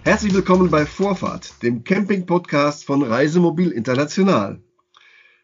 [0.04, 4.62] Herzlich willkommen bei Vorfahrt, dem Camping-Podcast von Reisemobil International.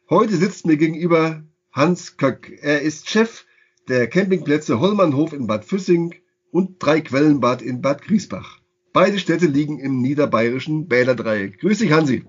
[0.08, 1.42] Heute sitzt mir gegenüber
[1.72, 2.58] Hans Köck.
[2.62, 3.44] Er ist Chef
[3.88, 6.14] der Campingplätze Hollmannhof in Bad Füssing
[6.50, 8.58] und Dreiquellenbad in Bad Griesbach.
[8.92, 11.60] Beide Städte liegen im niederbayerischen Bäderdreieck.
[11.60, 12.24] Grüß dich, Hansi.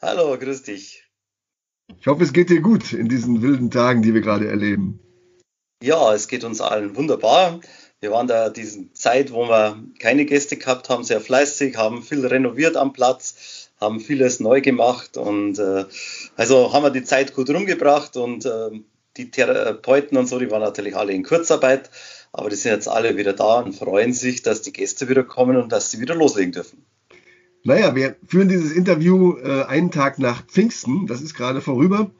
[0.00, 1.04] Hallo, grüß dich.
[2.00, 5.00] Ich hoffe, es geht dir gut in diesen wilden Tagen, die wir gerade erleben.
[5.82, 7.60] Ja, es geht uns allen wunderbar.
[8.00, 12.24] Wir waren da diese Zeit, wo wir keine Gäste gehabt haben, sehr fleißig, haben viel
[12.26, 15.84] renoviert am Platz haben vieles neu gemacht und äh,
[16.36, 18.70] also haben wir die Zeit gut rumgebracht und äh,
[19.16, 21.90] die Therapeuten und so, die waren natürlich alle in Kurzarbeit,
[22.32, 25.56] aber die sind jetzt alle wieder da und freuen sich, dass die Gäste wieder kommen
[25.56, 26.84] und dass sie wieder loslegen dürfen.
[27.64, 32.10] Naja, wir führen dieses Interview äh, einen Tag nach Pfingsten, das ist gerade vorüber.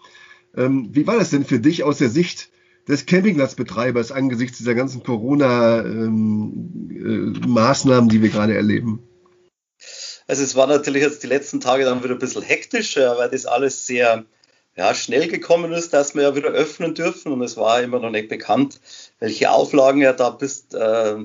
[0.56, 2.50] Ähm, wie war das denn für dich aus der Sicht
[2.88, 9.07] des Campingplatzbetreibers angesichts dieser ganzen Corona-Maßnahmen, ähm, äh, die wir gerade erleben?
[10.28, 13.46] Also es war natürlich jetzt die letzten Tage dann wieder ein bisschen hektisch, weil das
[13.46, 14.24] alles sehr
[14.76, 18.10] ja, schnell gekommen ist, dass wir ja wieder öffnen dürfen und es war immer noch
[18.10, 18.78] nicht bekannt,
[19.18, 21.16] welche Auflagen ja da bis, äh,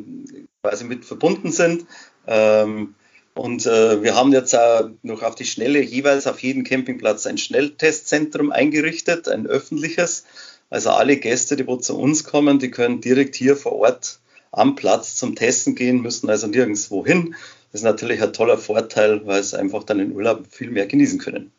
[0.63, 1.85] quasi mit verbunden sind.
[2.25, 2.95] Ähm,
[3.35, 7.37] und äh, wir haben jetzt auch noch auf die Schnelle jeweils auf jedem Campingplatz ein
[7.37, 10.23] Schnelltestzentrum eingerichtet, ein öffentliches.
[10.69, 14.19] Also alle Gäste, die wo zu uns kommen, die können direkt hier vor Ort
[14.51, 17.35] am Platz zum Testen gehen, müssen also nirgendwo hin.
[17.73, 21.17] Das ist natürlich ein toller Vorteil, weil es einfach dann in Urlaub viel mehr genießen
[21.19, 21.51] können.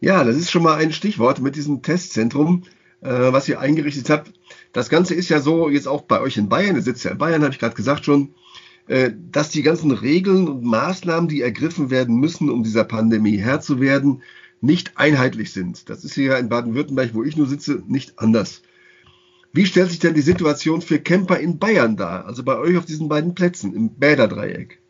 [0.00, 2.64] Ja, das ist schon mal ein Stichwort mit diesem Testzentrum,
[3.00, 4.32] äh, was ihr eingerichtet habt.
[4.72, 7.18] Das Ganze ist ja so jetzt auch bei euch in Bayern, ihr sitzt ja in
[7.18, 8.34] Bayern, habe ich gerade gesagt schon,
[8.88, 13.60] äh, dass die ganzen Regeln und Maßnahmen, die ergriffen werden müssen, um dieser Pandemie Herr
[13.60, 14.22] zu werden,
[14.60, 15.88] nicht einheitlich sind.
[15.88, 18.62] Das ist hier in Baden-Württemberg, wo ich nur sitze, nicht anders.
[19.56, 22.84] Wie stellt sich denn die Situation für Camper in Bayern dar, also bei euch auf
[22.84, 24.82] diesen beiden Plätzen im Bäderdreieck?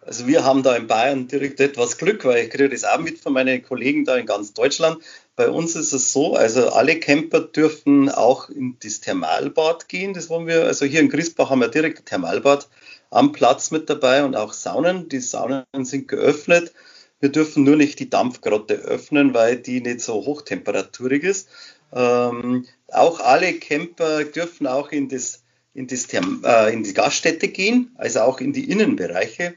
[0.00, 3.18] Also wir haben da in Bayern direkt etwas Glück, weil ich kriege das auch mit
[3.18, 4.96] von meinen Kollegen da in ganz Deutschland.
[5.36, 10.14] Bei uns ist es so, also alle Camper dürfen auch in das Thermalbad gehen.
[10.14, 12.70] Das wollen wir, also hier in Griesbach haben wir direkt ein Thermalbad
[13.10, 15.10] am Platz mit dabei und auch Saunen.
[15.10, 16.72] Die Saunen sind geöffnet.
[17.20, 21.48] Wir dürfen nur nicht die Dampfgrotte öffnen, weil die nicht so hochtemperaturig ist.
[21.94, 25.42] Ähm, auch alle Camper dürfen auch in, das,
[25.74, 29.54] in, das, äh, in die Gaststätte gehen, also auch in die Innenbereiche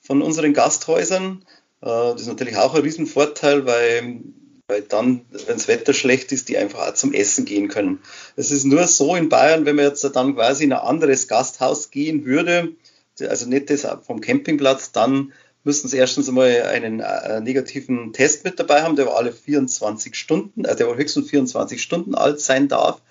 [0.00, 1.44] von unseren Gasthäusern.
[1.82, 4.20] Äh, das ist natürlich auch ein Riesenvorteil, weil,
[4.68, 8.00] weil dann, wenn das Wetter schlecht ist, die einfach auch zum Essen gehen können.
[8.36, 11.90] Es ist nur so in Bayern, wenn man jetzt dann quasi in ein anderes Gasthaus
[11.90, 12.72] gehen würde,
[13.20, 15.32] also nicht das vom Campingplatz, dann
[15.64, 20.64] müssen Sie erstens einmal einen äh, negativen Test mit dabei haben, der alle 24 Stunden,
[20.64, 23.02] äh, der höchstens 24 Stunden alt sein darf.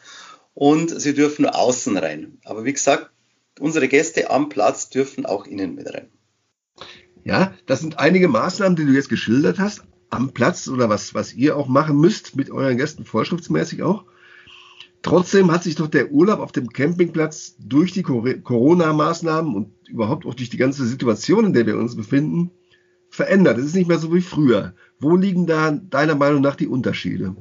[0.53, 2.37] Und Sie dürfen außen rein.
[2.45, 3.09] Aber wie gesagt,
[3.59, 6.09] unsere Gäste am Platz dürfen auch innen mit rein.
[7.23, 11.33] Ja, das sind einige Maßnahmen, die du jetzt geschildert hast, am Platz oder was, was
[11.33, 14.05] ihr auch machen müsst mit euren Gästen vorschriftsmäßig auch.
[15.03, 20.33] Trotzdem hat sich doch der Urlaub auf dem Campingplatz durch die Corona-Maßnahmen und überhaupt auch
[20.33, 22.51] durch die ganze Situation, in der wir uns befinden,
[23.09, 23.57] verändert.
[23.57, 24.73] Es ist nicht mehr so wie früher.
[24.99, 27.35] Wo liegen da deiner Meinung nach die Unterschiede?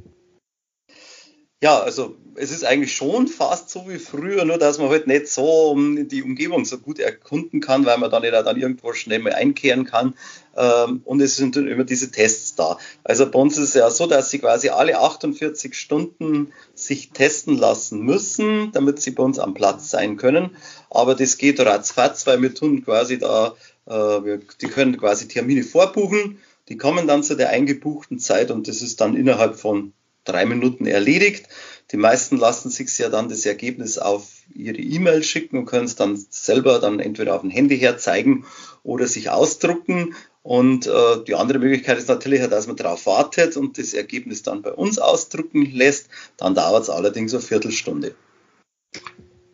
[1.63, 5.29] Ja, also es ist eigentlich schon fast so wie früher, nur dass man halt nicht
[5.29, 9.33] so die Umgebung so gut erkunden kann, weil man dann nicht dann irgendwo schnell mal
[9.33, 10.15] einkehren kann.
[10.57, 12.79] Ähm, und es sind dann immer diese Tests da.
[13.05, 17.57] Also bei uns ist es ja so, dass sie quasi alle 48 Stunden sich testen
[17.57, 20.57] lassen müssen, damit sie bei uns am Platz sein können.
[20.91, 23.55] Aber das geht ratzfatz, weil wir tun quasi da,
[23.87, 26.41] äh, die können quasi Termine vorbuchen.
[26.69, 29.93] Die kommen dann zu der eingebuchten Zeit und das ist dann innerhalb von
[30.25, 31.49] drei Minuten erledigt.
[31.91, 35.97] Die meisten lassen sich ja dann das Ergebnis auf ihre E-Mail schicken und können es
[35.97, 38.45] dann selber dann entweder auf dem Handy herzeigen
[38.83, 40.15] oder sich ausdrucken.
[40.43, 44.63] Und äh, die andere Möglichkeit ist natürlich, dass man darauf wartet und das Ergebnis dann
[44.63, 46.09] bei uns ausdrucken lässt.
[46.37, 48.15] Dann dauert es allerdings eine Viertelstunde.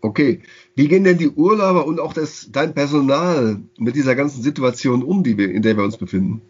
[0.01, 0.43] Okay.
[0.77, 5.25] Wie gehen denn die Urlauber und auch das, dein Personal mit dieser ganzen Situation um,
[5.25, 6.41] die wir, in der wir uns befinden?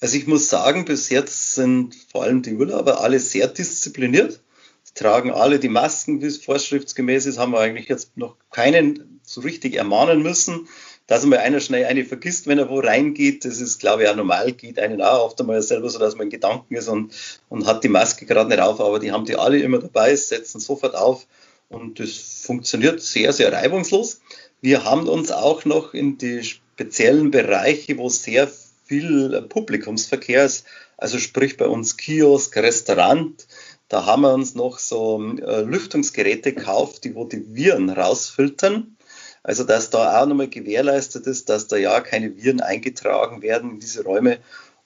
[0.00, 4.40] Also ich muss sagen, bis jetzt sind vor allem die Urlauber alle sehr diszipliniert.
[4.84, 9.20] Sie tragen alle die Masken, wie es vorschriftsgemäß ist, haben wir eigentlich jetzt noch keinen
[9.24, 10.68] so richtig ermahnen müssen.
[11.08, 14.16] dass mal einer schnell eine vergisst, wenn er wo reingeht, das ist, glaube ich, auch
[14.16, 17.14] normal, geht einen auch oft einmal selber so, dass man in Gedanken ist und,
[17.48, 20.60] und hat die Maske gerade nicht auf, aber die haben die alle immer dabei, setzen
[20.60, 21.26] sofort auf
[21.70, 22.10] und das
[22.42, 24.20] funktioniert sehr, sehr reibungslos.
[24.60, 28.46] Wir haben uns auch noch in die speziellen Bereiche, wo sehr
[28.88, 33.46] viel Publikumsverkehr ist, also sprich bei uns Kiosk, Restaurant,
[33.88, 38.96] da haben wir uns noch so äh, Lüftungsgeräte gekauft, die wo die Viren rausfiltern.
[39.42, 43.80] Also dass da auch nochmal gewährleistet ist, dass da ja keine Viren eingetragen werden in
[43.80, 44.38] diese Räume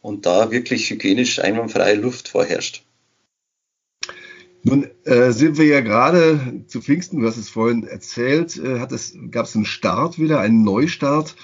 [0.02, 2.84] und da wirklich hygienisch einwandfreie Luft vorherrscht.
[4.62, 8.78] Nun äh, sind wir ja gerade zu Pfingsten, du hast es vorhin erzählt, äh,
[9.30, 11.34] gab es einen Start wieder, einen Neustart.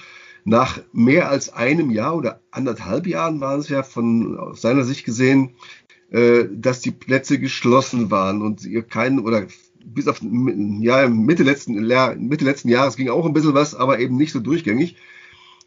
[0.45, 5.05] Nach mehr als einem Jahr oder anderthalb Jahren waren es ja von aus seiner Sicht
[5.05, 5.55] gesehen,
[6.11, 9.47] äh, dass die Plätze geschlossen waren und ihr keinen oder
[9.83, 11.73] bis auf ja, Mitte, letzten,
[12.27, 14.95] Mitte letzten Jahres ging auch ein bisschen was, aber eben nicht so durchgängig.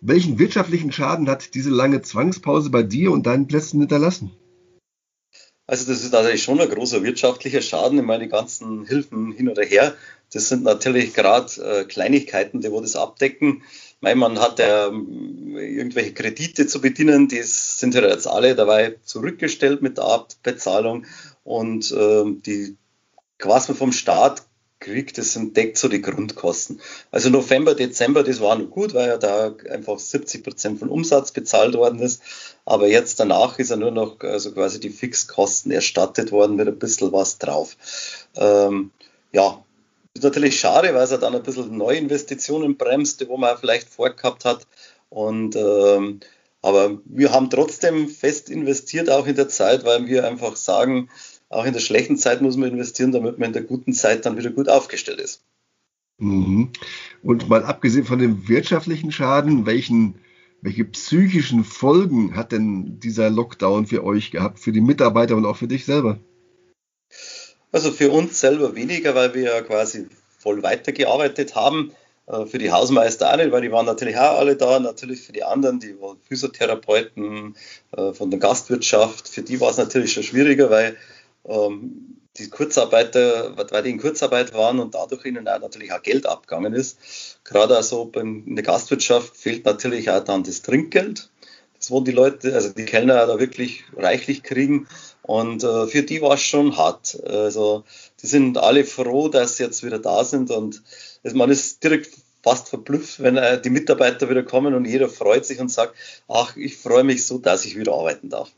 [0.00, 4.32] Welchen wirtschaftlichen Schaden hat diese lange Zwangspause bei dir und deinen Plätzen hinterlassen?
[5.66, 7.98] Also das ist natürlich schon ein großer wirtschaftlicher Schaden.
[7.98, 9.94] in meine ganzen Hilfen hin oder her,
[10.32, 13.62] das sind natürlich gerade äh, Kleinigkeiten, die wo das abdecken.
[14.02, 18.96] Mein man hat ja ähm, irgendwelche Kredite zu bedienen, die sind ja jetzt alle dabei
[19.04, 21.06] zurückgestellt mit der Abbezahlung
[21.44, 22.76] und äh, die
[23.44, 24.42] man vom Staat
[24.80, 26.80] kriegt, das sind, deckt so die Grundkosten.
[27.12, 31.30] Also November, Dezember, das war noch gut, weil ja da einfach 70 Prozent von Umsatz
[31.30, 32.22] bezahlt worden ist.
[32.64, 36.78] Aber jetzt danach ist ja nur noch also quasi die Fixkosten erstattet worden mit ein
[36.78, 37.76] bisschen was drauf.
[38.34, 38.90] Ähm,
[39.30, 39.62] ja,
[40.14, 44.66] ist natürlich schade, weil es dann ein bisschen Neuinvestitionen bremste, wo man vielleicht vorgehabt hat.
[45.08, 46.20] Und ähm,
[46.62, 51.08] aber wir haben trotzdem fest investiert, auch in der Zeit, weil wir einfach sagen,
[51.48, 54.38] auch in der schlechten Zeit muss man investieren, damit man in der guten Zeit dann
[54.38, 55.42] wieder gut aufgestellt ist.
[56.18, 56.70] Mhm.
[57.22, 60.20] Und mal abgesehen von dem wirtschaftlichen Schaden, welchen,
[60.60, 65.56] welche psychischen Folgen hat denn dieser Lockdown für euch gehabt, für die Mitarbeiter und auch
[65.56, 66.20] für dich selber?
[67.72, 70.06] Also für uns selber weniger, weil wir ja quasi
[70.38, 71.92] voll weitergearbeitet haben.
[72.26, 74.78] Äh, für die Hausmeister auch nicht, weil die waren natürlich auch alle da.
[74.78, 75.96] Natürlich für die anderen, die
[76.28, 77.56] Physiotherapeuten
[77.96, 80.96] äh, von der Gastwirtschaft, für die war es natürlich schon schwieriger, weil
[81.46, 86.26] ähm, die Kurzarbeiter, weil die in Kurzarbeit waren und dadurch ihnen auch natürlich auch Geld
[86.26, 87.38] abgegangen ist.
[87.44, 91.30] Gerade also in der Gastwirtschaft fehlt natürlich auch dann das Trinkgeld.
[91.78, 94.86] Das wo die Leute, also die Kellner da wirklich reichlich kriegen.
[95.22, 97.22] Und äh, für die war es schon hart.
[97.24, 97.84] Also
[98.20, 100.82] die sind alle froh, dass sie jetzt wieder da sind und
[101.24, 102.10] also man ist direkt
[102.42, 105.94] fast verblüfft, wenn äh, die Mitarbeiter wieder kommen und jeder freut sich und sagt,
[106.28, 108.50] ach, ich freue mich so, dass ich wieder arbeiten darf.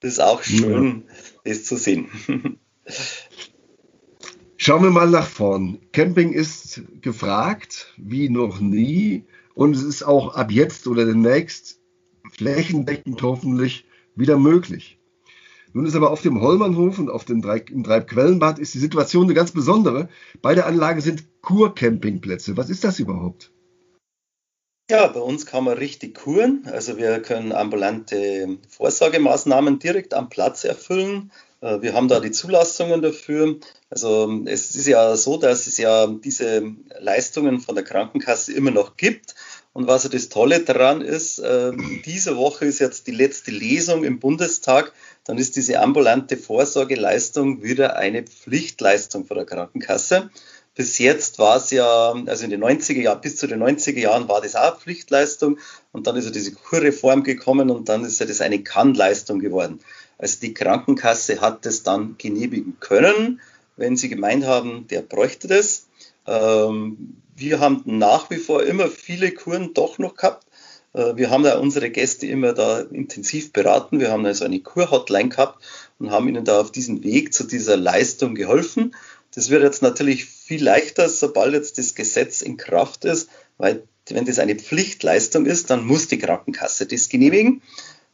[0.00, 1.52] Das ist auch schön, ja.
[1.52, 2.08] das zu sehen.
[4.56, 5.78] Schauen wir mal nach vorn.
[5.92, 9.24] Camping ist gefragt wie noch nie
[9.54, 11.78] und es ist auch ab jetzt oder demnächst
[12.32, 13.84] flächendeckend hoffentlich
[14.16, 14.99] wieder möglich.
[15.72, 19.52] Nun ist aber auf dem Hollmannhof und auf dem Dreibquellenbad ist die Situation eine ganz
[19.52, 20.08] besondere.
[20.42, 22.56] Beide Anlagen sind Kurcampingplätze.
[22.56, 23.52] Was ist das überhaupt?
[24.90, 26.64] Ja, bei uns kann man richtig kuren.
[26.66, 31.30] Also wir können ambulante Vorsorgemaßnahmen direkt am Platz erfüllen.
[31.60, 33.56] Äh, wir haben da die Zulassungen dafür.
[33.88, 38.96] Also es ist ja so, dass es ja diese Leistungen von der Krankenkasse immer noch
[38.96, 39.36] gibt.
[39.72, 41.72] Und was ja das Tolle daran ist, äh,
[42.04, 44.92] diese Woche ist jetzt die letzte Lesung im Bundestag.
[45.24, 50.30] Dann ist diese ambulante Vorsorgeleistung wieder eine Pflichtleistung von der Krankenkasse.
[50.74, 54.28] Bis jetzt war es ja, also in den 90er Jahren, bis zu den 90er Jahren
[54.28, 55.58] war das auch Pflichtleistung
[55.92, 59.80] und dann ist ja diese Kurreform gekommen und dann ist ja das eine Kannleistung geworden.
[60.16, 63.40] Also die Krankenkasse hat das dann genehmigen können,
[63.76, 65.86] wenn sie gemeint haben, der bräuchte das.
[66.30, 70.46] Ähm, wir haben nach wie vor immer viele Kuren doch noch gehabt.
[70.92, 73.98] Äh, wir haben da unsere Gäste immer da intensiv beraten.
[73.98, 75.62] Wir haben also eine Kur-Hotline gehabt
[75.98, 78.94] und haben ihnen da auf diesem Weg zu dieser Leistung geholfen.
[79.34, 84.24] Das wird jetzt natürlich viel leichter, sobald jetzt das Gesetz in Kraft ist, weil wenn
[84.24, 87.62] das eine Pflichtleistung ist, dann muss die Krankenkasse das genehmigen.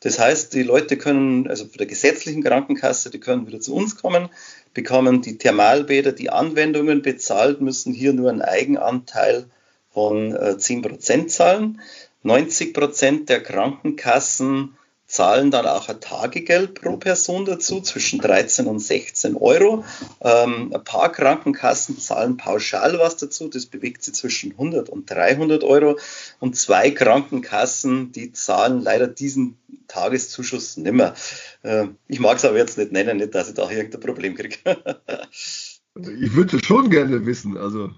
[0.00, 3.97] Das heißt, die Leute können, also für der gesetzlichen Krankenkasse, die können wieder zu uns
[3.97, 4.29] kommen,
[4.75, 9.47] bekommen die Thermalbäder, die Anwendungen bezahlt, müssen hier nur einen Eigenanteil
[9.91, 11.81] von 10% äh, zahlen.
[12.25, 14.76] 90% der Krankenkassen
[15.07, 19.85] zahlen dann auch ein Tagegeld pro Person dazu, zwischen 13 und 16 Euro.
[20.21, 25.63] Ähm, ein paar Krankenkassen zahlen pauschal was dazu, das bewegt sich zwischen 100 und 300
[25.63, 25.99] Euro.
[26.41, 31.15] Und zwei Krankenkassen, die zahlen leider diesen Tageszuschuss nimmer.
[31.63, 34.57] Äh, ich mag es aber jetzt nicht nennen, nicht, dass ich da irgendein Problem kriege.
[35.97, 37.91] Ich würde schon gerne wissen, also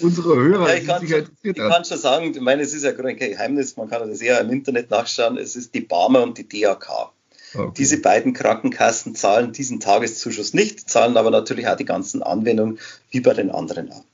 [0.00, 2.92] unsere Hörer ja, ich kann, schon, ich kann schon sagen, ich meine, es ist ja
[2.92, 6.46] kein Geheimnis, man kann das eher im Internet nachschauen, es ist die Barmer und die
[6.46, 7.12] DAK.
[7.54, 7.72] Okay.
[7.76, 12.78] Diese beiden Krankenkassen zahlen diesen Tageszuschuss nicht, zahlen aber natürlich auch die ganzen Anwendungen
[13.10, 14.04] wie bei den anderen auch.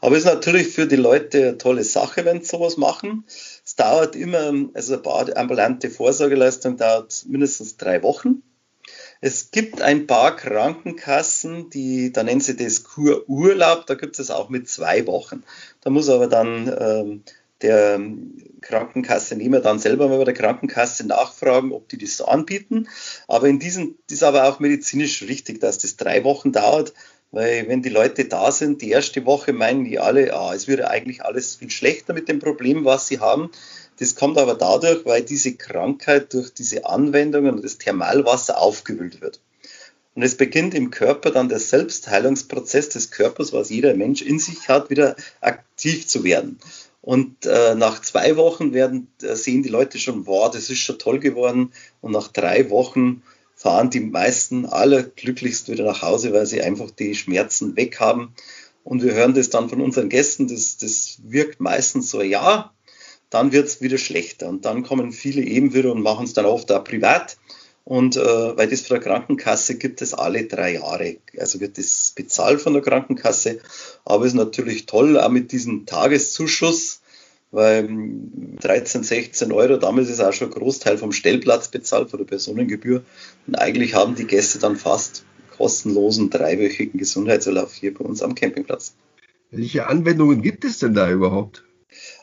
[0.00, 3.24] Aber es ist natürlich für die Leute eine tolle Sache, wenn sie sowas machen.
[3.64, 8.42] Es dauert immer, also eine ambulante Vorsorgeleistung dauert mindestens drei Wochen.
[9.20, 14.48] Es gibt ein paar Krankenkassen, die, da nennen sie das Kururlaub, da gibt es auch
[14.48, 15.42] mit zwei Wochen.
[15.80, 17.22] Da muss aber dann ähm,
[17.62, 18.00] der
[18.60, 22.88] Krankenkasse nehmen dann selber mal bei der Krankenkasse nachfragen, ob die das so anbieten.
[23.26, 26.92] Aber in diesem ist aber auch medizinisch richtig, dass das drei Wochen dauert,
[27.30, 30.88] weil wenn die Leute da sind, die erste Woche meinen die alle, ah, es würde
[30.88, 33.50] eigentlich alles viel schlechter mit dem Problem, was sie haben.
[33.98, 39.40] Das kommt aber dadurch, weil diese Krankheit durch diese Anwendungen und das Thermalwasser aufgewühlt wird.
[40.14, 44.68] Und es beginnt im Körper dann der Selbstheilungsprozess des Körpers, was jeder Mensch in sich
[44.68, 46.58] hat, wieder aktiv zu werden.
[47.00, 50.98] Und äh, nach zwei Wochen werden, äh, sehen die Leute schon, wow, das ist schon
[50.98, 51.72] toll geworden.
[52.00, 53.22] Und nach drei Wochen
[53.54, 58.34] fahren die meisten allerglücklichst wieder nach Hause, weil sie einfach die Schmerzen weg haben.
[58.84, 62.72] Und wir hören das dann von unseren Gästen, das, das wirkt meistens so, ja,
[63.30, 64.48] dann wird es wieder schlechter.
[64.48, 67.36] Und dann kommen viele eben wieder und machen es dann oft auch privat.
[67.84, 71.16] Und äh, weil das von der Krankenkasse gibt es alle drei Jahre.
[71.38, 73.60] Also wird das bezahlt von der Krankenkasse.
[74.04, 77.00] Aber es ist natürlich toll, auch mit diesem Tageszuschuss,
[77.50, 77.88] weil
[78.60, 83.04] 13, 16 Euro, damals ist auch schon ein Großteil vom Stellplatz bezahlt, von der Personengebühr.
[83.46, 85.24] Und eigentlich haben die Gäste dann fast
[85.56, 88.94] kostenlosen dreiwöchigen Gesundheitsurlaub hier bei uns am Campingplatz.
[89.50, 91.64] Welche Anwendungen gibt es denn da überhaupt?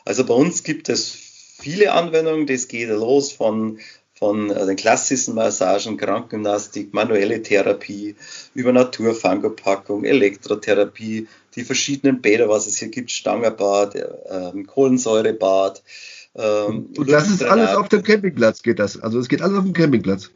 [0.04, 2.46] Also bei uns gibt es viele Anwendungen.
[2.46, 3.78] Das geht los von
[4.18, 8.16] von äh, den klassischen Massagen, Krankengymnastik, manuelle Therapie,
[8.54, 15.82] über Naturfangopackung, Elektrotherapie, die verschiedenen Bäder, was es hier gibt, Stangerbad, äh, Kohlensäurebad.
[16.34, 19.00] Ähm, und das ist alles auf dem Campingplatz, geht das?
[19.00, 20.30] Also es geht alles auf dem Campingplatz?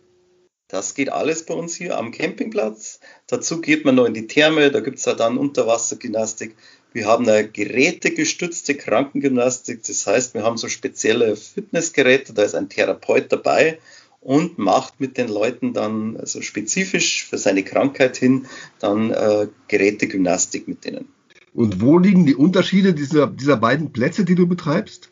[0.69, 3.01] Das geht alles bei uns hier am Campingplatz.
[3.27, 6.55] Dazu geht man noch in die Therme, da gibt es ja dann Unterwassergymnastik.
[6.93, 12.69] Wir haben eine gerätegestützte Krankengymnastik, das heißt, wir haben so spezielle Fitnessgeräte, da ist ein
[12.69, 13.79] Therapeut dabei
[14.21, 18.47] und macht mit den Leuten dann also spezifisch für seine Krankheit hin
[18.79, 21.09] dann äh, Gerätegymnastik mit denen.
[21.55, 25.11] Und wo liegen die Unterschiede dieser, dieser beiden Plätze, die du betreibst?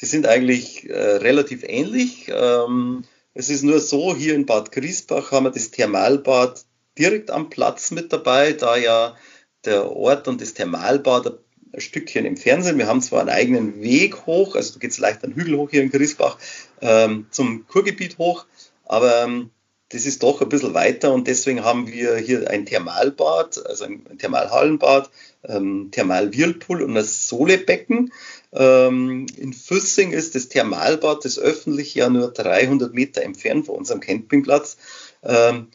[0.00, 2.28] Die sind eigentlich äh, relativ ähnlich.
[2.28, 3.04] Ähm,
[3.34, 6.64] es ist nur so, hier in Bad Griesbach haben wir das Thermalbad
[6.98, 9.16] direkt am Platz mit dabei, da ja
[9.64, 11.38] der Ort und das Thermalbad
[11.72, 12.78] ein Stückchen im Fernsehen.
[12.78, 15.70] Wir haben zwar einen eigenen Weg hoch, also da geht es leicht einen Hügel hoch
[15.70, 16.38] hier in Griesbach
[16.80, 18.44] ähm, zum Kurgebiet hoch,
[18.84, 19.50] aber ähm,
[19.92, 24.18] das ist doch ein bisschen weiter und deswegen haben wir hier ein Thermalbad, also ein,
[24.18, 25.10] Thermalhallenbad,
[25.44, 28.10] ähm, Thermalwhirlpool und ein Solebecken.
[28.54, 34.00] Ähm, in Füssing ist das Thermalbad, das öffentlich ja nur 300 Meter entfernt von unserem
[34.00, 34.78] Campingplatz.
[35.22, 35.68] Ähm,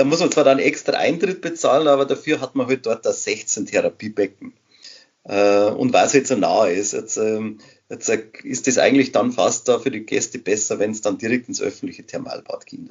[0.00, 3.24] da muss man zwar dann extra Eintritt bezahlen, aber dafür hat man halt dort das
[3.24, 4.54] 16 Therapiebecken.
[5.24, 7.58] Äh, und weil es halt so nah ist, jetzt, ähm,
[7.90, 11.18] jetzt äh, ist das eigentlich dann fast da für die Gäste besser, wenn es dann
[11.18, 12.88] direkt ins öffentliche Thermalbad ging.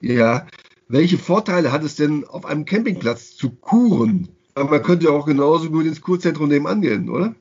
[0.00, 0.48] Ja,
[0.88, 4.30] welche Vorteile hat es denn auf einem Campingplatz zu kuren?
[4.54, 7.36] Aber man könnte ja auch genauso gut ins Kurzentrum nebenan gehen, oder?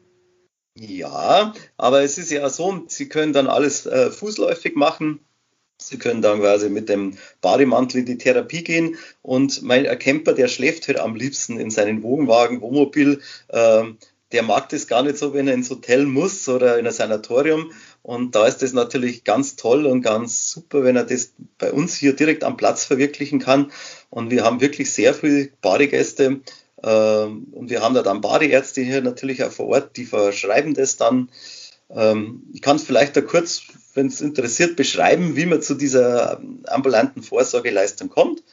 [0.78, 5.20] Ja, aber es ist ja so, Sie können dann alles äh, fußläufig machen.
[5.78, 10.48] Sie können dann quasi mit dem Bademantel in die Therapie gehen und mein Camper, der
[10.48, 13.22] schläft halt am liebsten in seinen Wohnwagen, Wohnmobil.
[13.50, 13.98] Ähm,
[14.32, 17.72] der mag das gar nicht so, wenn er ins Hotel muss oder in ein Sanatorium.
[18.02, 21.96] Und da ist es natürlich ganz toll und ganz super, wenn er das bei uns
[21.96, 23.72] hier direkt am Platz verwirklichen kann.
[24.10, 26.42] Und wir haben wirklich sehr viele Badegäste,
[26.84, 30.98] ähm, und wir haben da dann Badeärzte hier natürlich auch vor Ort, die verschreiben das
[30.98, 31.30] dann.
[31.96, 36.42] Ähm, ich kann es vielleicht da kurz, wenn es interessiert, beschreiben, wie man zu dieser
[36.66, 38.44] ambulanten Vorsorgeleistung kommt.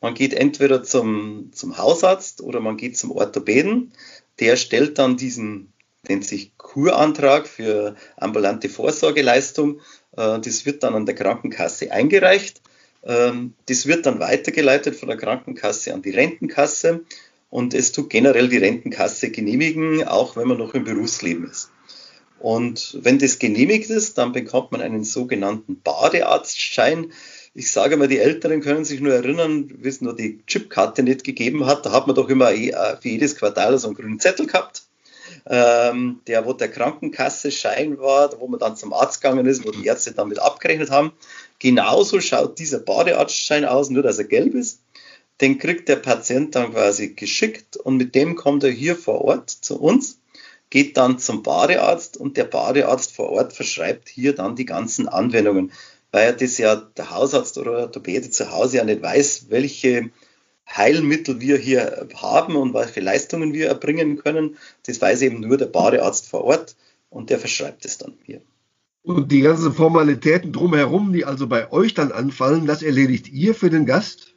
[0.00, 3.92] Man geht entweder zum, zum Hausarzt oder man geht zum Orthopäden.
[4.40, 5.72] Der stellt dann diesen,
[6.08, 9.80] nennt sich Kurantrag für ambulante Vorsorgeleistung.
[10.16, 12.62] Äh, das wird dann an der Krankenkasse eingereicht.
[13.02, 17.04] Ähm, das wird dann weitergeleitet von der Krankenkasse an die Rentenkasse
[17.50, 21.70] und es tut generell die Rentenkasse genehmigen, auch wenn man noch im Berufsleben ist.
[22.40, 27.12] Und wenn das genehmigt ist, dann bekommt man einen sogenannten Badearztschein.
[27.54, 31.24] Ich sage mal, die Älteren können sich nur erinnern, wie es nur die Chipkarte nicht
[31.24, 31.84] gegeben hat.
[31.84, 34.82] Da hat man doch immer eh, äh, für jedes Quartal so einen grünen Zettel gehabt.
[35.46, 39.70] Ähm, der, wo der Krankenkasse Schein war, wo man dann zum Arzt gegangen ist, wo
[39.70, 41.12] die Ärzte damit abgerechnet haben.
[41.58, 44.80] Genauso schaut dieser Badearztschein aus, nur dass er gelb ist.
[45.40, 49.50] Den kriegt der Patient dann quasi geschickt und mit dem kommt er hier vor Ort
[49.50, 50.17] zu uns,
[50.70, 55.72] geht dann zum Badearzt und der Badearzt vor Ort verschreibt hier dann die ganzen Anwendungen,
[56.12, 60.10] weil das ja der Hausarzt oder Orthopäde zu Hause ja nicht weiß, welche
[60.68, 64.58] Heilmittel wir hier haben und welche Leistungen wir erbringen können.
[64.84, 66.76] Das weiß eben nur der Badearzt vor Ort
[67.08, 68.42] und der verschreibt es dann hier.
[69.02, 73.70] Und die ganzen Formalitäten drumherum, die also bei euch dann anfallen, das erledigt ihr für
[73.70, 74.34] den Gast?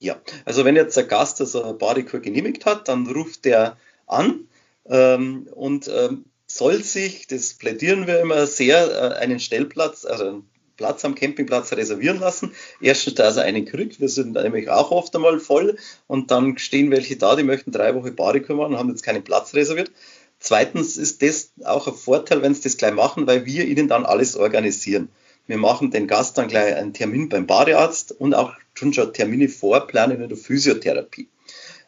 [0.00, 3.76] Ja, also wenn jetzt der Gast also eine Badekur genehmigt hat, dann ruft der
[4.08, 4.48] an
[4.86, 10.50] ähm, und ähm, soll sich, das plädieren wir immer sehr, äh, einen Stellplatz, also einen
[10.76, 12.52] Platz am Campingplatz reservieren lassen.
[12.80, 16.90] Erstens, dass er einen kriegt, wir sind nämlich auch oft einmal voll und dann stehen
[16.90, 19.90] welche da, die möchten drei Wochen Badekur machen und haben jetzt keinen Platz reserviert.
[20.38, 24.04] Zweitens ist das auch ein Vorteil, wenn sie das gleich machen, weil wir ihnen dann
[24.04, 25.08] alles organisieren.
[25.46, 29.48] Wir machen den Gast dann gleich einen Termin beim Badearzt und auch schon schon Termine
[29.48, 31.28] vorplanen in der Physiotherapie.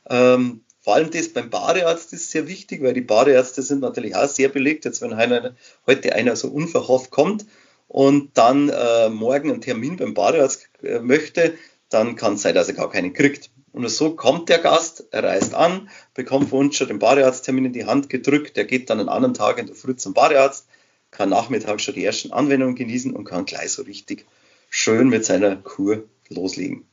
[0.09, 4.29] Ähm, vor allem das beim Badearzt ist sehr wichtig, weil die Badeärzte sind natürlich auch
[4.29, 4.85] sehr belegt.
[4.85, 5.55] Jetzt, wenn einer,
[5.87, 7.47] heute einer so unverhofft kommt
[7.89, 11.55] und dann äh, morgen einen Termin beim Badearzt äh, möchte,
[11.89, 13.51] dann kann es sein, dass er gar keinen kriegt.
[13.73, 17.73] Und so kommt der Gast, er reist an, bekommt von uns schon den Badearzttermin in
[17.73, 20.67] die Hand gedrückt, der geht dann einen anderen Tag in der Früh zum Badearzt,
[21.11, 24.27] kann nachmittags schon die ersten Anwendungen genießen und kann gleich so richtig
[24.69, 26.85] schön mit seiner Kur loslegen.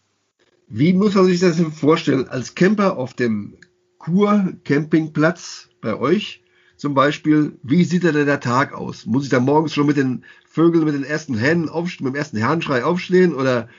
[0.69, 2.29] Wie muss man sich das denn vorstellen?
[2.29, 3.57] Als Camper auf dem
[4.01, 6.41] Kur-Campingplatz bei euch
[6.75, 9.05] zum Beispiel, wie sieht denn der Tag aus?
[9.05, 12.37] Muss ich da morgens schon mit den Vögeln, mit den ersten Hennen mit dem ersten
[12.37, 13.69] Herrenschrei aufstehen oder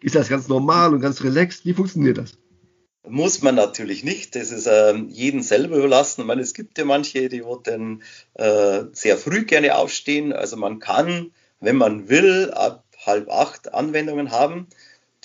[0.00, 1.66] ist das ganz normal und ganz relaxed?
[1.66, 2.38] Wie funktioniert das?
[3.06, 4.34] Muss man natürlich nicht.
[4.34, 6.22] Das ist äh, jedem selber überlassen.
[6.22, 8.02] Ich meine, es gibt ja manche, die dann
[8.34, 10.32] äh, sehr früh gerne aufstehen.
[10.32, 14.66] Also man kann, wenn man will, ab halb acht Anwendungen haben.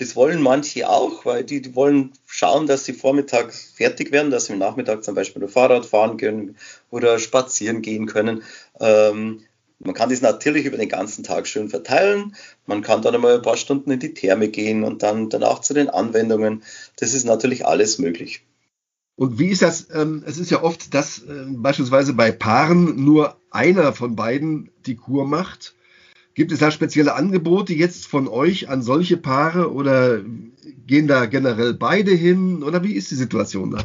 [0.02, 4.46] Das wollen manche auch, weil die, die wollen schauen, dass sie vormittags fertig werden, dass
[4.46, 6.56] sie am Nachmittag zum Beispiel Fahrrad fahren können
[6.90, 8.42] oder spazieren gehen können.
[8.80, 9.42] Ähm,
[9.78, 12.36] man kann das natürlich über den ganzen Tag schön verteilen.
[12.66, 15.76] Man kann dann einmal ein paar Stunden in die Therme gehen und dann danach zu
[15.76, 16.64] den Anwendungen.
[16.96, 18.44] Das ist natürlich alles möglich.
[19.18, 19.88] Und wie ist das?
[19.94, 24.96] Ähm, es ist ja oft, dass äh, beispielsweise bei Paaren nur einer von beiden die
[24.96, 25.76] Kur macht.
[26.42, 30.22] Gibt es da spezielle Angebote jetzt von euch an solche Paare oder
[30.88, 33.84] gehen da generell beide hin oder wie ist die Situation da?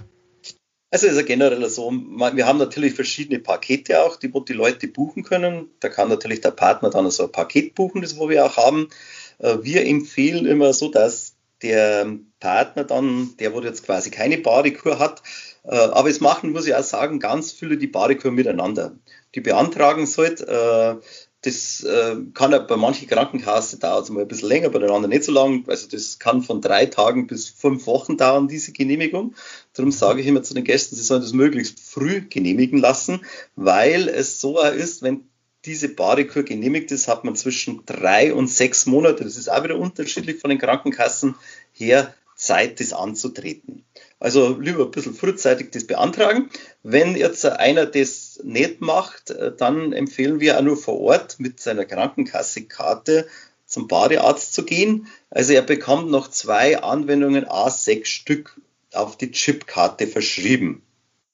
[0.90, 4.88] Also ist ja generell so, wir haben natürlich verschiedene Pakete auch, die wo die Leute
[4.88, 5.69] buchen können.
[5.81, 8.88] Da kann natürlich der Partner dann so ein Paket buchen, das wo wir auch haben.
[9.37, 14.99] Äh, wir empfehlen immer so, dass der Partner dann, der wo jetzt quasi keine Badekur
[14.99, 15.23] hat,
[15.64, 18.97] äh, aber es machen, muss ich auch sagen, ganz viele die Badekur miteinander.
[19.35, 20.95] Die beantragen es äh,
[21.42, 24.90] das äh, kann ja bei manchen Krankenkassen dauert es mal ein bisschen länger, bei den
[24.90, 25.64] anderen nicht so lang.
[25.68, 29.35] Also das kann von drei Tagen bis fünf Wochen dauern, diese Genehmigung.
[29.75, 34.09] Darum sage ich immer zu den Gästen, sie sollen das möglichst früh genehmigen lassen, weil
[34.09, 35.29] es so ist, wenn
[35.64, 39.79] diese Badekur genehmigt ist, hat man zwischen drei und sechs Monate, das ist auch wieder
[39.79, 41.35] unterschiedlich von den Krankenkassen
[41.72, 43.85] her, Zeit, das anzutreten.
[44.18, 46.51] Also lieber ein bisschen frühzeitig das beantragen.
[46.83, 51.61] Wenn jetzt einer das nicht macht, äh, dann empfehlen wir auch nur vor Ort mit
[51.61, 53.27] seiner Krankenkassekarte
[53.66, 55.09] zum Badearzt zu gehen.
[55.31, 58.61] Also er bekommt noch zwei Anwendungen, A6 Stück
[58.92, 60.83] auf die Chipkarte verschrieben.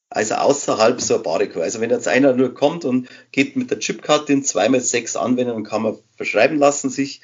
[0.09, 1.62] Also außerhalb so ein Badekur.
[1.62, 5.65] Also wenn jetzt einer nur kommt und geht mit der Chipkarte in zweimal sechs Anwendungen,
[5.65, 7.23] kann man verschreiben lassen sich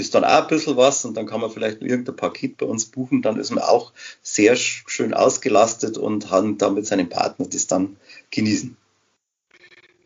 [0.00, 2.86] ist dann auch ein bisschen was und dann kann man vielleicht irgendein Paket bei uns
[2.86, 3.22] buchen.
[3.22, 7.96] Dann ist man auch sehr schön ausgelastet und kann dann mit seinem Partner das dann
[8.30, 8.76] genießen.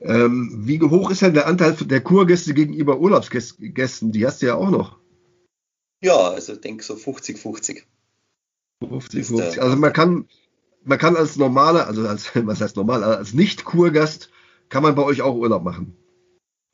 [0.01, 4.13] Ähm, wie hoch ist denn der Anteil der Kurgäste gegenüber Urlaubsgästen?
[4.13, 4.99] Die hast du ja auch noch.
[6.03, 7.83] Ja, also ich denke so 50-50.
[8.83, 9.59] 50-50.
[9.61, 10.29] Also man kann,
[10.85, 14.31] man kann als normaler, also als, was heißt normal, als Nicht-Kurgast,
[14.69, 15.97] kann man bei euch auch Urlaub machen.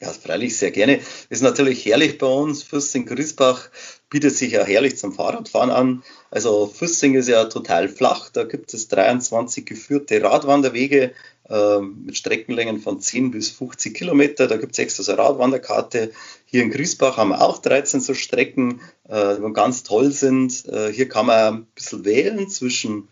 [0.00, 1.00] Ja, freilich sehr gerne.
[1.28, 2.62] Ist natürlich herrlich bei uns.
[2.62, 3.68] Füssing Griesbach
[4.08, 6.02] bietet sich ja herrlich zum Fahrradfahren an.
[6.30, 8.30] Also Füssing ist ja total flach.
[8.30, 11.12] Da gibt es 23 geführte Radwanderwege
[11.50, 14.46] äh, mit Streckenlängen von 10 bis 50 Kilometer.
[14.46, 16.12] Da gibt es extra so eine Radwanderkarte.
[16.46, 20.64] Hier in Griesbach haben wir auch 13 so Strecken, äh, die ganz toll sind.
[20.66, 23.08] Äh, hier kann man ein bisschen wählen zwischen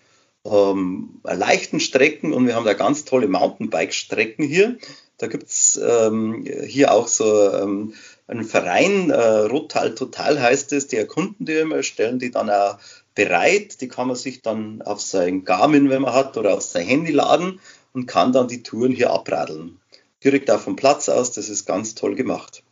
[0.53, 4.79] ähm, leichten Strecken und wir haben da ganz tolle Mountainbike-Strecken hier.
[5.19, 7.95] Da gibt's ähm, hier auch so ähm,
[8.29, 12.79] einen Verein, äh, Rottal Total heißt es, die erkunden die immer, stellen die dann auch
[13.15, 13.81] bereit.
[13.81, 17.11] Die kann man sich dann auf sein Garmin, wenn man hat, oder auf sein Handy
[17.11, 17.59] laden
[17.93, 19.79] und kann dann die Touren hier abradeln.
[20.23, 22.63] Direkt auf dem Platz aus, das ist ganz toll gemacht.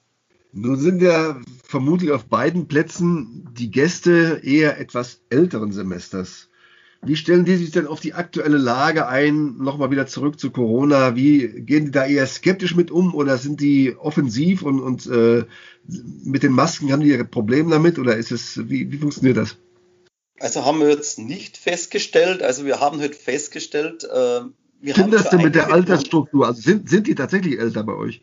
[0.53, 6.49] Nun sind ja vermutlich auf beiden Plätzen die Gäste eher etwas älteren Semesters.
[7.03, 9.57] Wie stellen die sich denn auf die aktuelle Lage ein?
[9.59, 11.15] Nochmal wieder zurück zu Corona.
[11.15, 15.45] Wie gehen die da eher skeptisch mit um oder sind die offensiv und, und äh,
[16.25, 19.57] mit den Masken haben die ihre Probleme damit oder ist es, wie, wie funktioniert das?
[20.39, 24.41] Also haben wir jetzt nicht festgestellt, also wir haben heute festgestellt, äh,
[24.81, 26.47] wir Stimmt das denn mit der Altersstruktur?
[26.47, 28.23] Also sind, sind die tatsächlich älter bei euch?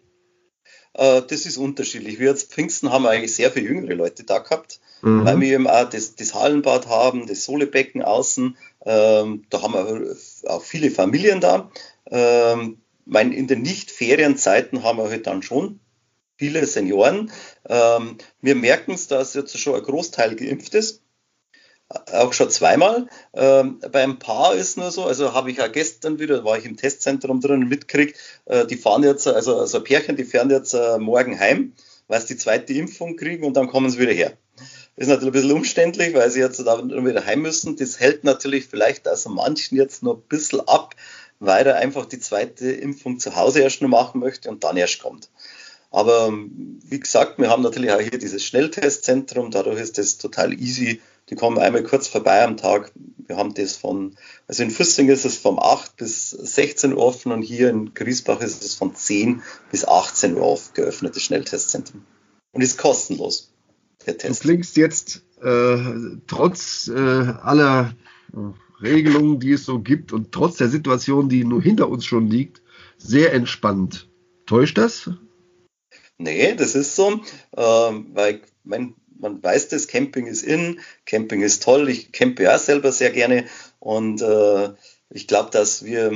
[0.94, 2.20] Äh, das ist unterschiedlich.
[2.20, 5.26] Wir jetzt Pfingsten haben eigentlich sehr viele jüngere Leute da gehabt, mhm.
[5.26, 8.58] weil wir eben auch das, das Hallenbad haben, das Solebecken außen.
[8.86, 10.16] Ähm, da haben wir
[10.50, 11.72] auch viele Familien da.
[12.10, 15.80] Ähm, mein, in den Nicht-Ferienzeiten haben wir halt dann schon
[16.38, 17.32] viele Senioren.
[17.68, 21.03] Ähm, wir merken es, dass jetzt schon ein Großteil geimpft ist
[22.12, 23.08] auch schon zweimal.
[23.34, 26.78] Ähm, beim Paar ist nur so, also habe ich ja gestern wieder, war ich im
[26.78, 30.98] Testzentrum drin und mitkriegt, äh, die fahren jetzt, also, also Pärchen, die fahren jetzt äh,
[30.98, 31.74] morgen heim,
[32.08, 34.34] weil sie die zweite Impfung kriegen und dann kommen sie wieder her.
[34.96, 37.76] Ist natürlich ein bisschen umständlich, weil sie jetzt da wieder heim müssen.
[37.78, 40.96] Das hält natürlich vielleicht also manchen jetzt noch ein bisschen ab,
[41.40, 45.02] weil er einfach die zweite Impfung zu Hause erst noch machen möchte und dann erst
[45.02, 45.30] kommt.
[45.90, 51.02] Aber wie gesagt, wir haben natürlich auch hier dieses Schnelltestzentrum, dadurch ist das total easy
[51.34, 52.92] die kommen einmal kurz vorbei am Tag.
[53.26, 54.16] Wir haben das von,
[54.48, 58.40] also in Füssing ist es von 8 bis 16 Uhr offen und hier in Griesbach
[58.40, 59.42] ist es von 10
[59.72, 62.06] bis 18 Uhr offen geöffnet, das Schnelltestzentrum.
[62.52, 63.52] Und ist kostenlos,
[64.06, 64.44] der Test.
[64.44, 65.78] Du klingst jetzt äh,
[66.28, 67.96] trotz äh, aller
[68.84, 72.62] Regelungen, die es so gibt und trotz der Situation, die nur hinter uns schon liegt,
[73.00, 74.08] sehr entspannt.
[74.46, 75.10] Täuscht das?
[76.20, 77.22] Nee, das ist so,
[77.54, 82.58] äh, weil mein man weiß das, Camping ist in, Camping ist toll, ich campe ja
[82.58, 83.46] selber sehr gerne
[83.80, 84.70] und äh,
[85.10, 86.12] ich glaube, dass wir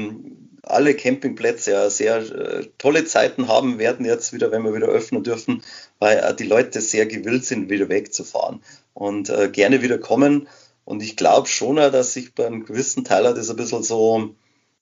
[0.63, 5.23] alle Campingplätze ja sehr äh, tolle Zeiten haben werden jetzt wieder, wenn wir wieder öffnen
[5.23, 5.63] dürfen,
[5.99, 8.61] weil äh, die Leute sehr gewillt sind, wieder wegzufahren
[8.93, 10.47] und äh, gerne wieder kommen.
[10.83, 14.35] Und ich glaube schon, dass sich bei einem gewissen Teil das ein bisschen so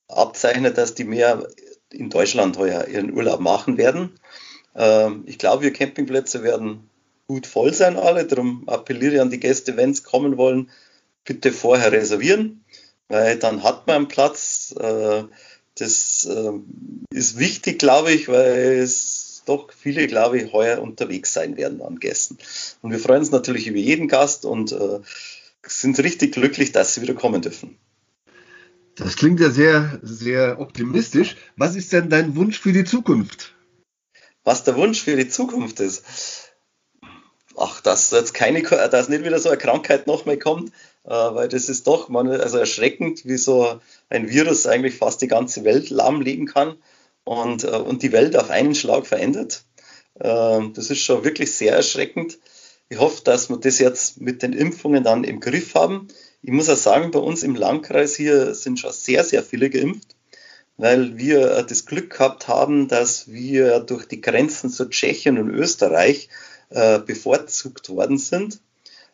[0.07, 1.47] abzeichnet, dass die mehr
[1.91, 4.11] in Deutschland heuer ihren Urlaub machen werden.
[4.75, 6.89] Ähm, ich glaube, wir Campingplätze werden
[7.27, 8.25] gut voll sein alle.
[8.25, 10.69] Darum appelliere ich an die Gäste, wenn sie kommen wollen,
[11.23, 12.63] bitte vorher reservieren,
[13.07, 14.75] weil dann hat man einen Platz.
[14.79, 15.23] Äh,
[15.77, 16.51] das äh,
[17.09, 21.99] ist wichtig, glaube ich, weil es doch viele, glaube ich, heuer unterwegs sein werden an
[21.99, 22.37] Gästen.
[22.81, 24.99] Und wir freuen uns natürlich über jeden Gast und äh,
[25.67, 27.77] sind richtig glücklich, dass sie wieder kommen dürfen.
[28.95, 31.35] Das klingt ja sehr, sehr optimistisch.
[31.57, 33.53] Was ist denn dein Wunsch für die Zukunft?
[34.45, 36.44] Was der Wunsch für die Zukunft ist?
[37.57, 40.71] Ach, dass jetzt keine, dass nicht wieder so eine Krankheit nochmal kommt,
[41.05, 45.27] äh, weil das ist doch man, also erschreckend, wie so ein Virus eigentlich fast die
[45.27, 46.75] ganze Welt lahmlegen kann
[47.23, 49.63] und, äh, und die Welt auf einen Schlag verändert.
[50.19, 52.39] Äh, das ist schon wirklich sehr erschreckend.
[52.89, 56.07] Ich hoffe, dass wir das jetzt mit den Impfungen dann im Griff haben.
[56.41, 60.15] Ich muss auch sagen, bei uns im Landkreis hier sind schon sehr, sehr viele geimpft,
[60.77, 66.29] weil wir das Glück gehabt haben, dass wir durch die Grenzen zu Tschechien und Österreich
[66.69, 68.59] äh, bevorzugt worden sind.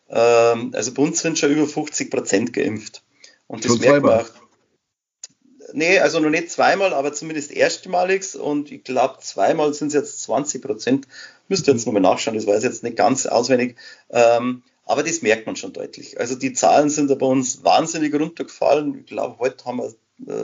[0.10, 3.04] Ähm, also bei uns sind schon über 50 Prozent geimpft.
[3.48, 4.30] Und das merkt man auch.
[5.74, 8.36] Nee, also noch nicht zweimal, aber zumindest erstmalig.
[8.36, 11.08] Und ich glaube, zweimal sind es jetzt 20 Prozent.
[11.48, 13.78] Müsste jetzt nochmal nachschauen, das weiß ich jetzt nicht ganz auswendig.
[14.10, 16.20] Ähm, aber das merkt man schon deutlich.
[16.20, 19.00] Also die Zahlen sind bei uns wahnsinnig runtergefallen.
[19.00, 19.94] Ich glaube, heute haben wir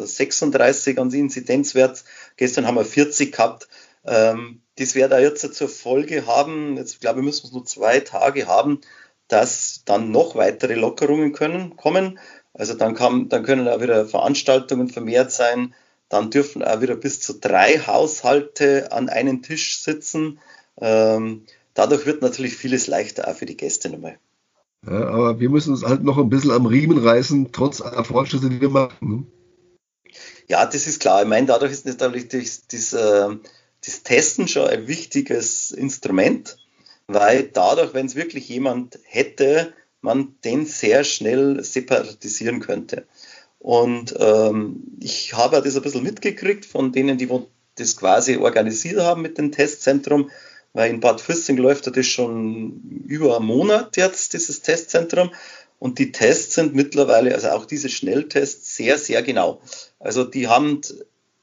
[0.07, 2.03] 36 an Inzidenzwert.
[2.37, 3.67] Gestern haben wir 40 gehabt.
[4.07, 7.99] Ähm, das wird da jetzt zur Folge haben, jetzt glaube ich, müssen wir nur zwei
[7.99, 8.81] Tage haben,
[9.27, 12.19] dass dann noch weitere Lockerungen können, kommen.
[12.53, 15.73] Also dann, kann, dann können auch wieder Veranstaltungen vermehrt sein.
[16.09, 20.39] Dann dürfen auch wieder bis zu drei Haushalte an einem Tisch sitzen.
[20.79, 21.43] Ähm,
[21.73, 24.17] dadurch wird natürlich vieles leichter auch für die Gäste nochmal.
[24.85, 28.49] Ja, aber wir müssen uns halt noch ein bisschen am Riemen reißen, trotz aller Fortschritte,
[28.49, 29.09] die wir machen.
[29.09, 30.11] Ne?
[30.47, 31.23] Ja, das ist klar.
[31.23, 33.35] Ich meine, dadurch ist natürlich das, das, äh,
[33.85, 36.57] das Testen schon ein wichtiges Instrument,
[37.07, 43.05] weil dadurch, wenn es wirklich jemand hätte, man den sehr schnell separatisieren könnte.
[43.59, 47.29] Und ähm, ich habe das ein bisschen mitgekriegt von denen, die
[47.75, 50.29] das quasi organisiert haben mit dem Testzentrum,
[50.73, 55.31] weil in Bad Füssing läuft das schon über einen Monat jetzt, dieses Testzentrum.
[55.79, 59.61] Und die Tests sind mittlerweile, also auch diese Schnelltests, sehr, sehr genau.
[59.99, 60.81] Also die haben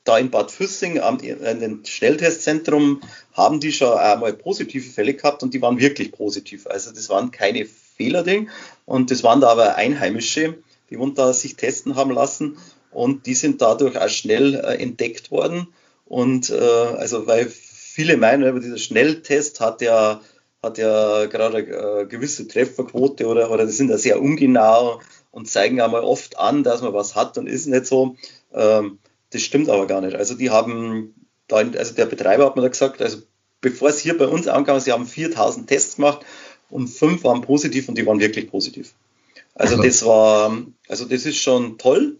[0.04, 3.00] da in Bad Füssing am in dem Schnelltestzentrum
[3.32, 6.66] haben die schon einmal positive Fälle gehabt und die waren wirklich positiv.
[6.66, 8.50] Also das waren keine Fehlerding
[8.84, 10.58] und das waren da aber Einheimische,
[10.90, 12.58] die wurden da sich testen haben lassen
[12.92, 15.68] und die sind dadurch auch schnell äh, entdeckt worden
[16.04, 20.20] und äh, also weil viele meinen, über dieser Schnelltest hat ja,
[20.62, 25.78] hat ja gerade eine gewisse Trefferquote oder, oder die sind ja sehr ungenau und zeigen
[25.78, 28.16] ja mal oft an, dass man was hat und ist nicht so.
[28.52, 28.98] Ähm,
[29.34, 30.14] das stimmt aber gar nicht.
[30.16, 33.18] Also die haben, da, also der Betreiber hat mir da gesagt, also
[33.60, 36.24] bevor es hier bei uns ankam, sie haben 4000 Tests gemacht
[36.70, 38.94] und fünf waren positiv und die waren wirklich positiv.
[39.56, 40.56] Also das war,
[40.88, 42.18] also das ist schon toll.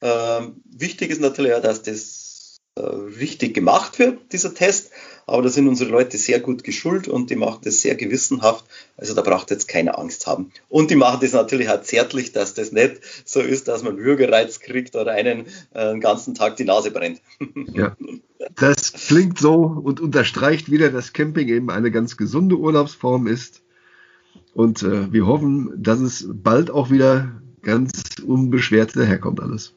[0.00, 4.91] Ähm, wichtig ist natürlich auch, dass das äh, richtig gemacht wird, dieser Test.
[5.26, 8.64] Aber da sind unsere Leute sehr gut geschult und die machen das sehr gewissenhaft.
[8.96, 10.52] Also da braucht jetzt keine Angst haben.
[10.68, 14.60] Und die machen das natürlich auch zärtlich, dass das nicht so ist, dass man Würgereiz
[14.60, 17.20] kriegt oder einen äh, ganzen Tag die Nase brennt.
[17.74, 17.96] Ja.
[18.56, 23.62] Das klingt so und unterstreicht wieder, dass Camping eben eine ganz gesunde Urlaubsform ist.
[24.52, 27.92] Und äh, wir hoffen, dass es bald auch wieder ganz
[28.26, 29.74] unbeschwert daherkommt alles.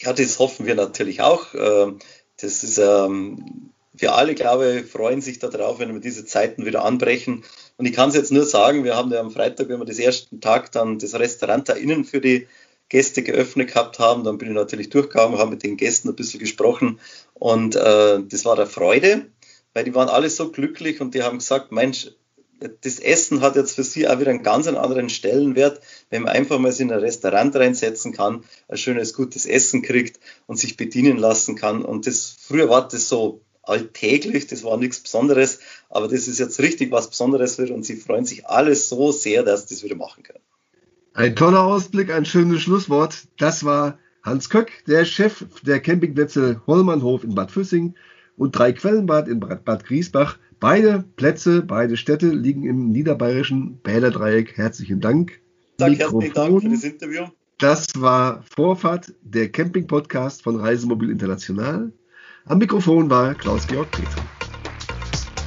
[0.00, 1.54] Ja, das hoffen wir natürlich auch.
[1.54, 1.98] Ähm,
[2.40, 6.84] das ist, ähm, wir alle, glaube ich, freuen sich darauf, wenn wir diese Zeiten wieder
[6.84, 7.44] anbrechen.
[7.76, 9.98] Und ich kann es jetzt nur sagen, wir haben ja am Freitag, wenn wir das
[9.98, 12.46] ersten Tag dann das Restaurant da innen für die
[12.88, 16.40] Gäste geöffnet gehabt haben, dann bin ich natürlich durchgegangen, habe mit den Gästen ein bisschen
[16.40, 17.00] gesprochen
[17.34, 19.26] und äh, das war der Freude,
[19.74, 22.12] weil die waren alle so glücklich und die haben gesagt, Mensch,
[22.80, 26.58] das Essen hat jetzt für sie auch wieder einen ganz anderen Stellenwert, wenn man einfach
[26.58, 31.54] mal in ein Restaurant reinsetzen kann, ein schönes, gutes Essen kriegt und sich bedienen lassen
[31.56, 31.84] kann.
[31.84, 36.60] Und das früher war das so alltäglich, das war nichts Besonderes, aber das ist jetzt
[36.60, 39.96] richtig was Besonderes wird und sie freuen sich alle so sehr, dass sie das wieder
[39.96, 40.40] machen können.
[41.14, 43.28] Ein toller Ausblick, ein schönes Schlusswort.
[43.38, 47.94] Das war Hans Köck, der Chef der Campingplätze Hollmannhof in Bad Füssing
[48.36, 50.38] und drei Quellenbad in Bad Griesbach.
[50.60, 54.56] Beide Plätze, beide Städte liegen im niederbayerischen Bäderdreieck.
[54.56, 55.40] Herzlichen Dank.
[55.76, 57.24] Danke, herzlichen Dank für das Interview.
[57.58, 61.92] Das war Vorfahrt, der Camping-Podcast von Reisemobil International.
[62.48, 64.22] Am Mikrofon war Klaus-Georg Peter.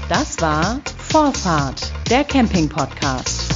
[0.09, 3.48] Das war Vorfahrt, der Camping-Podcast.